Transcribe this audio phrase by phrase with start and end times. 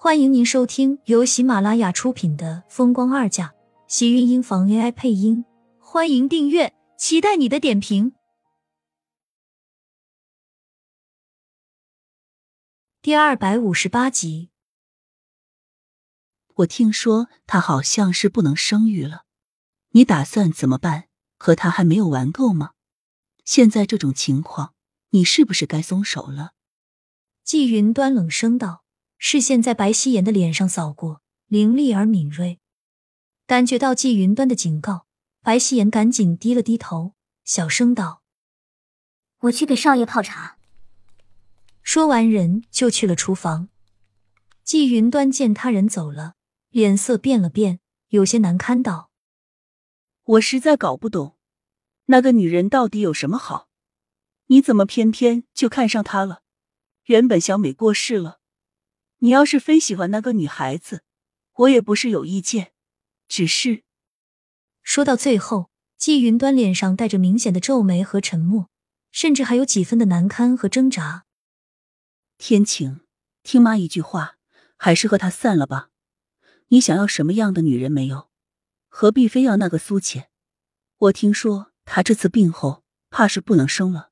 [0.00, 3.48] 欢迎您收听由喜马拉雅出品的《风光二嫁》，
[3.88, 5.44] 喜运音房 AI 配音。
[5.80, 8.12] 欢迎订阅，期待你的点评。
[13.02, 14.50] 第二百五十八集，
[16.54, 19.24] 我听说他好像是不能生育了，
[19.90, 21.08] 你打算怎么办？
[21.36, 22.74] 和他还没有玩够吗？
[23.44, 24.74] 现在这种情况，
[25.10, 26.52] 你是不是该松手了？
[27.42, 28.84] 季云端冷声道。
[29.18, 32.60] 视线在白希言的脸上扫过，凌厉而敏锐。
[33.46, 35.06] 感觉到季云端的警告，
[35.42, 38.22] 白希言赶紧低了低头，小声道
[39.42, 40.58] ：“我去给少爷泡茶。”
[41.82, 43.68] 说完，人就去了厨房。
[44.62, 46.34] 季云端见他人走了，
[46.70, 49.10] 脸色变了变，有些难堪道
[50.24, 51.36] ：“我实在搞不懂，
[52.06, 53.68] 那个女人到底有什么好？
[54.46, 56.42] 你怎么偏偏就看上她了？
[57.06, 58.37] 原本小美过世了。”
[59.18, 61.02] 你要是非喜欢那个女孩子，
[61.54, 62.72] 我也不是有意见，
[63.26, 63.82] 只是
[64.82, 68.70] 说到最后，季云端脸上带着明显的皱眉和沉默，
[69.10, 71.24] 甚至还有几分的难堪和挣扎。
[72.36, 73.00] 天晴，
[73.42, 74.36] 听妈一句话，
[74.76, 75.90] 还是和他散了吧。
[76.68, 78.30] 你想要什么样的女人没有？
[78.88, 80.30] 何必非要那个苏浅？
[80.98, 84.10] 我听说她这次病后，怕是不能生了。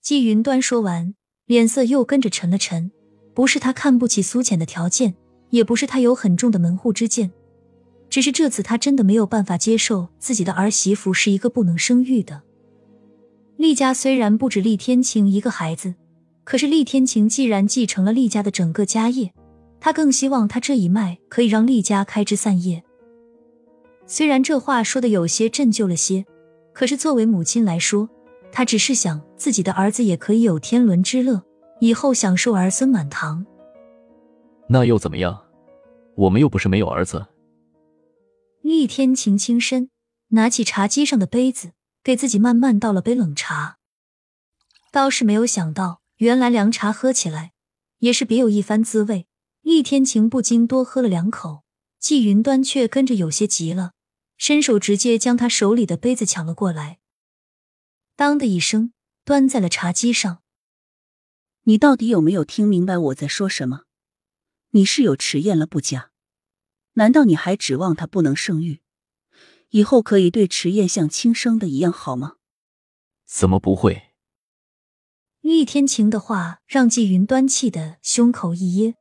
[0.00, 2.90] 季云端说完，脸色又跟着沉了沉。
[3.36, 5.14] 不是他看不起苏浅的条件，
[5.50, 7.30] 也不是他有很重的门户之见，
[8.08, 12.44] 只是这次他真的没有办法接受自己的儿媳妇是一个不能生育的。
[13.58, 15.94] 厉家虽然不止厉天晴一个孩子，
[16.44, 19.30] 可是厉天晴既然继承了厉家的整个家业，
[19.80, 22.82] 他更希望他这一脉可以让厉家开枝散叶。
[24.06, 26.24] 虽然这话说的有些陈旧了些，
[26.72, 28.08] 可是作为母亲来说，
[28.50, 31.42] 她只是想自己的儿子也可以有天伦之乐。
[31.80, 33.44] 以后享受儿孙满堂，
[34.68, 35.44] 那又怎么样？
[36.16, 37.26] 我们又不是没有儿子。
[38.62, 39.90] 厉天晴轻身，
[40.28, 43.76] 拿起茶几上的杯子，给自己慢慢倒了杯冷茶。
[44.90, 47.52] 倒是没有想到，原来凉茶喝起来
[47.98, 49.26] 也是别有一番滋味。
[49.60, 51.64] 厉天晴不禁多喝了两口，
[51.98, 53.92] 季云端却跟着有些急了，
[54.38, 56.98] 伸手直接将他手里的杯子抢了过来，
[58.16, 58.92] 当的一声
[59.24, 60.38] 端在了茶几上。
[61.68, 63.82] 你到底有没有听明白我在说什么？
[64.70, 66.10] 你是有迟燕了不假，
[66.92, 68.82] 难道你还指望她不能生育，
[69.70, 72.34] 以后可以对迟燕像亲生的一样好吗？
[73.26, 74.12] 怎么不会？
[75.40, 78.94] 厉天晴的话让季云端气得胸口一噎。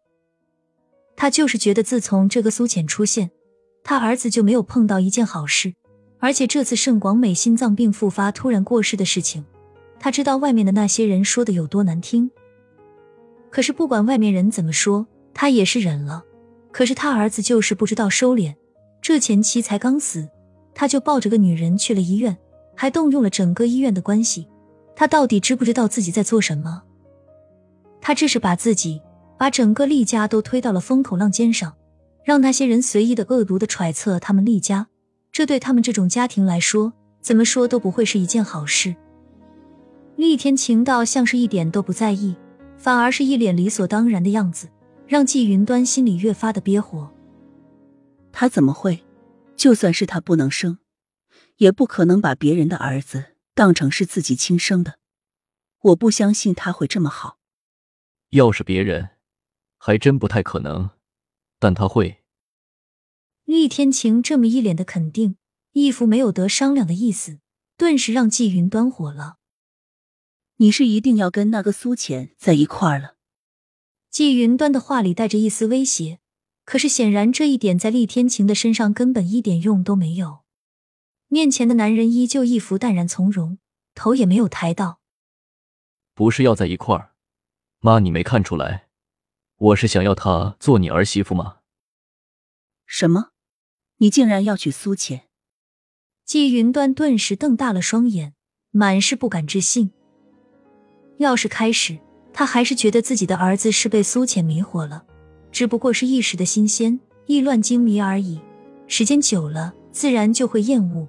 [1.16, 3.30] 他就是觉得自从这个苏浅出现，
[3.84, 5.76] 他儿子就没有碰到一件好事，
[6.18, 9.46] 而且这次盛广美心脏病复发突然过世的事情，
[10.00, 12.32] 他知道外面的那些人说的有多难听。
[13.56, 16.22] 可是不管外面人怎么说，他也是忍了。
[16.74, 18.54] 可是他儿子就是不知道收敛，
[19.02, 20.28] 这前妻才刚死，
[20.74, 22.36] 他就抱着个女人去了医院，
[22.76, 24.46] 还动用了整个医院的关系。
[24.94, 26.84] 他到底知不知道自己在做什么？
[28.02, 29.02] 他这是把自己、
[29.38, 31.74] 把整个厉家都推到了风口浪尖上，
[32.26, 34.86] 让那些人随意的恶毒的揣测他们厉家。
[35.32, 38.94] 这对他们这种家庭来说，怎么说都不会是一件好事。
[40.18, 42.36] 厉天晴倒像是一点都不在意。
[42.86, 44.70] 反而是一脸理所当然的样子，
[45.08, 47.12] 让季云端心里越发的憋火。
[48.32, 49.04] 他怎么会？
[49.58, 50.78] 就算是他不能生，
[51.58, 55.00] 也不可能把别人的儿子当成是自己亲生的。
[55.82, 57.40] 我不相信他会这么好。
[58.30, 59.10] 要是别人，
[59.80, 60.92] 还真不太可能。
[61.58, 62.24] 但他会。
[63.46, 65.38] 厉天晴这么一脸的肯定，
[65.72, 67.40] 一副没有得商量的意思，
[67.78, 69.38] 顿时让季云端火了。
[70.58, 73.16] 你是一定要跟那个苏浅在一块儿了？
[74.10, 76.20] 季云端的话里带着一丝威胁，
[76.64, 80.46] 可是显然这一点在厉天晴的身上根本一点用都没有。
[81.28, 83.58] 面前的男人依旧一副淡然从容，
[83.94, 85.02] 头也没有抬到。
[86.14, 87.14] 不是要在一块儿，
[87.80, 88.88] 妈，你没看出来，
[89.58, 91.58] 我是想要她做你儿媳妇吗？
[92.86, 93.32] 什么？
[93.98, 95.28] 你竟然要娶苏浅？
[96.24, 98.34] 季云端顿时瞪大了双眼，
[98.72, 99.92] 满是不敢置信。
[101.18, 101.98] 要是开始，
[102.34, 105.04] 他还是觉得自己的儿子是被苏浅迷惑了，
[105.52, 108.40] 只不过是一时的新鲜、意乱情迷而已。
[108.88, 111.08] 时间久了，自然就会厌恶。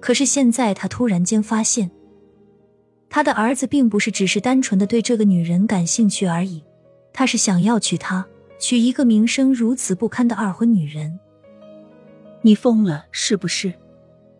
[0.00, 1.90] 可是现在，他突然间发现，
[3.08, 6.62] 他的儿子并不是只是单纯的对这个女人感兴趣而已，
[7.12, 8.26] 他是想要娶她，
[8.58, 11.18] 娶一个名声如此不堪的二婚女人。
[12.42, 13.72] 你疯了是不是？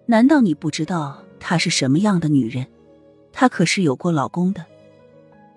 [0.07, 2.67] 难道你不知道她是什么样的女人？
[3.33, 4.63] 她可是有过老公的。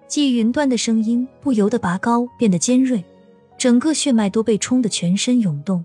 [0.08, 3.04] 季云端的声音不由得拔高，变得尖锐，
[3.58, 5.84] 整个血脉都被冲得全身涌动，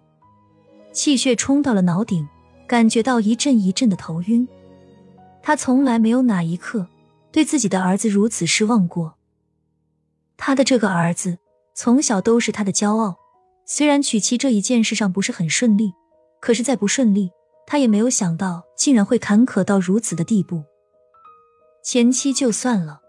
[0.93, 2.29] 气血冲到了脑顶，
[2.69, 4.47] 感觉到一阵一阵的头晕。
[5.43, 6.87] 他从来没有哪一刻
[7.33, 9.15] 对自己的儿子如此失望过。
[10.37, 11.39] 他的这个儿子
[11.75, 13.17] 从小都是他的骄傲，
[13.67, 15.93] 虽然娶妻这一件事上不是很顺利，
[16.41, 17.33] 可是再不顺利，
[17.67, 20.63] 他也没有想到竟然会坎坷到如此的地步。
[21.83, 23.02] 前妻就算了，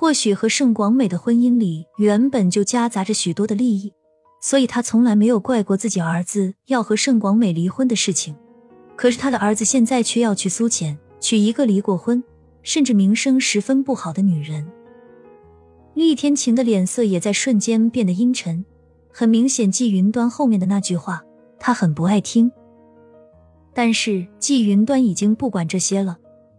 [0.00, 3.92] 或许和盛广美的婚姻里原本就夹杂着许多的利益，
[4.40, 8.36] 所以他从来没有怪过自己儿子要和盛广美离婚的事情。
[8.94, 10.96] 可是他的儿子现在却要去苏浅。
[11.18, 12.22] 娶一个离过婚，
[12.62, 14.70] 甚至名声十分不好的女人，
[15.94, 18.64] 厉天晴的脸色也在瞬间变得阴沉。
[19.12, 21.24] 很明显，季云端后面的那句话，
[21.58, 22.52] 他很不爱听。
[23.74, 26.18] 但是季云端已经不管这些了，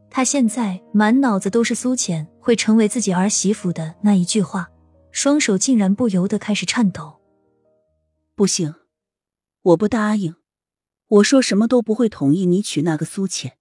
[0.10, 4.70] 他现在满脑子都是苏浅会成为自己儿媳妇的那一句话，
[5.12, 7.22] 双手竟然不由得开始颤抖。
[8.36, 8.74] 不行，
[9.62, 10.36] 我不答应，
[11.08, 13.58] 我说什么都不会同意你娶那个苏浅。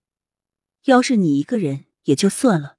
[0.85, 2.77] 要是你一个人也就算了，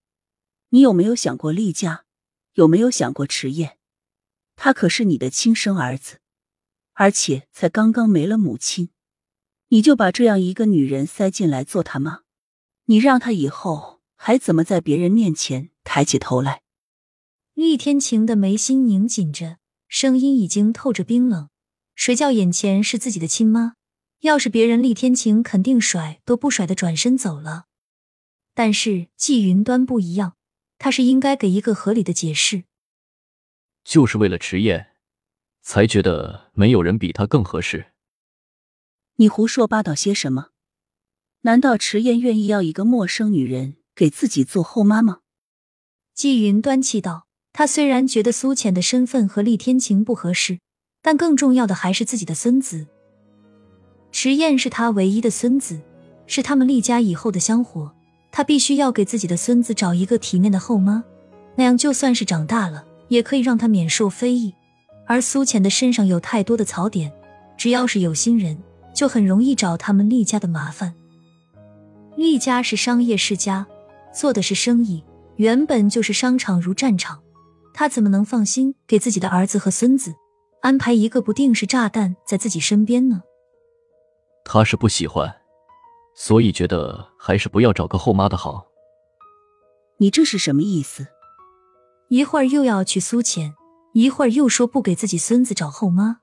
[0.70, 2.06] 你有没有想过厉家？
[2.54, 3.78] 有没有想过迟燕？
[4.56, 6.18] 他可是你的亲生儿子，
[6.94, 8.90] 而且才刚刚没了母亲，
[9.68, 12.22] 你就把这样一个女人塞进来做他妈？
[12.90, 16.64] 你让他以后还怎么在别人面前抬起头来？
[17.54, 21.50] 厉天晴的眉心拧紧着，声音已经透着冰冷。
[21.94, 23.76] 谁叫眼前是自己的亲妈？
[24.22, 27.66] 要是别人，厉天晴肯定甩都不甩的转身走了。
[28.56, 30.36] 但是季云端不一样，
[30.80, 32.64] 他是应该给一个合理的解释。
[33.84, 34.96] 就是为了迟燕，
[35.62, 37.92] 才觉得没有人比他更合适。
[39.18, 40.48] 你胡说八道些什么？
[41.44, 45.20] 难道迟燕愿意要一个陌生女人给自己做后妈吗？
[46.14, 50.60] 季云端气道：“他虽然觉得苏浅的身份和厉天晴不合适，
[51.02, 52.88] 但更重要的还是自己的孙子。
[54.12, 55.80] 迟燕是他唯一的孙子，
[56.28, 57.94] 是他们厉家以后的香火。”
[58.32, 61.04] 他必须要给自己的孙子找一个体面的后妈，
[61.56, 64.54] 那样就算是长大了，也可以让他免受非议。
[65.08, 67.12] 而苏浅的身上有太多的槽点，
[67.58, 68.62] 只要是有心人，
[68.94, 70.94] 就很容易找他们厉家的麻烦。
[72.20, 73.66] 厉家是商业世家，
[74.14, 75.02] 做的是生意，
[75.38, 77.24] 原本就是商场如战场，
[77.74, 80.14] 他怎么能放心给自己的儿子和孙子
[80.62, 83.22] 安排一个不定时炸弹在自己身边呢？
[84.44, 85.34] 他是不喜欢。
[86.14, 88.66] 所以觉得还是不要找个后妈的好。
[90.00, 91.08] 你这是什么意思？
[92.10, 93.54] 一会儿又要去苏浅，
[93.94, 96.18] 一会儿又说不给自己孙子找后妈。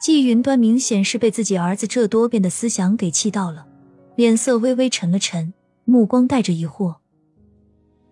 [0.00, 3.66] 季云端明显是被自己儿子这多变的思想给气到了，
[4.18, 5.54] 脸色微微沉了沉，
[5.84, 6.96] 目光带着疑惑。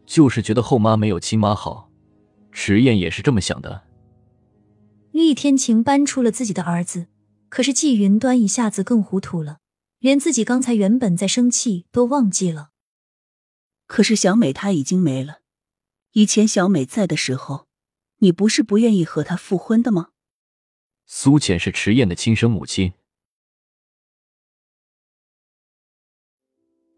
[0.06, 1.90] 就是觉得后妈没有亲妈好，
[2.52, 3.82] 迟燕也是这么想的。
[5.10, 7.08] 厉天晴搬出了自己的儿子，
[7.48, 9.58] 可是季云端一下子更糊涂了。
[9.98, 12.68] 连自己刚才原本在生气都忘记了。
[13.88, 15.38] 可是小美她已经没了。
[16.12, 17.66] 以前小美在的时候，
[18.18, 20.10] 你不是不愿意和她复婚的吗？
[21.04, 22.92] 苏浅是迟燕的亲生母亲。